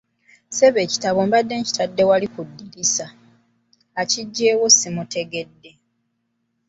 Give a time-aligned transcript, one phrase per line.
[0.49, 3.05] Ssebo ekitabo mbadde nkitadde wali ku ddirisa,
[4.01, 5.71] akiggyeewo simutegedde.